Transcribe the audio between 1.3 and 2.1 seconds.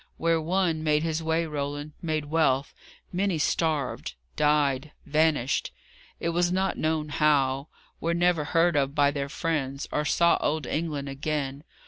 Roland